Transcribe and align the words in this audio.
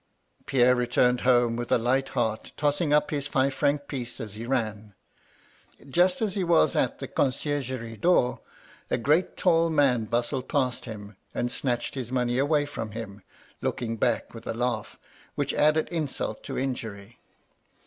"Pierre 0.47 0.73
returned 0.73 1.21
home 1.21 1.55
with 1.55 1.71
a 1.71 1.77
light 1.77 2.09
heart, 2.17 2.53
tossing 2.57 2.91
up 2.91 3.11
his 3.11 3.27
five 3.27 3.53
franc 3.53 3.87
piece 3.87 4.19
as 4.19 4.33
he 4.33 4.47
ran. 4.47 4.95
Just 5.87 6.23
as 6.23 6.33
he 6.33 6.43
was 6.43 6.73
a 6.73 6.89
152 6.89 7.19
MY 7.19 7.23
LADY 7.25 7.77
LUDLOW. 7.77 7.87
the 7.87 7.97
coDciergerie 7.97 8.01
door, 8.01 8.39
a 8.89 8.97
great 8.97 9.37
tall 9.37 9.69
man 9.69 10.05
bustled 10.05 10.49
past 10.49 10.85
him, 10.85 11.17
and 11.35 11.51
snatched 11.51 11.93
his 11.93 12.11
money 12.11 12.39
away 12.39 12.65
from 12.65 12.93
him, 12.93 13.21
looking 13.61 13.95
back 13.95 14.33
with 14.33 14.47
a 14.47 14.55
laugh, 14.55 14.97
which 15.35 15.53
added 15.53 15.87
insult 15.89 16.41
to 16.45 16.57
injury. 16.57 17.19